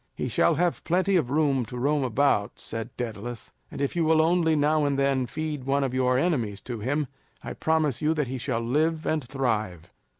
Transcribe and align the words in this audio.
"He 0.15 0.29
shall 0.29 0.55
have 0.55 0.83
plenty 0.83 1.15
of 1.15 1.29
room 1.29 1.63
to 1.67 1.77
roam 1.77 2.03
about," 2.03 2.59
said 2.59 2.89
Daedalus; 2.97 3.53
"and 3.69 3.79
if 3.79 3.95
you 3.95 4.03
will 4.03 4.19
only 4.19 4.55
now 4.55 4.83
and 4.83 4.97
then 4.97 5.27
feed 5.27 5.65
one 5.65 5.83
of 5.83 5.93
your 5.93 6.17
enemies 6.17 6.59
to 6.61 6.79
him, 6.79 7.05
I 7.43 7.53
promise 7.53 8.01
you 8.01 8.15
that 8.15 8.25
he 8.27 8.39
shall 8.39 8.61
live 8.61 9.05
and 9.05 9.23
thrive." 9.23 9.91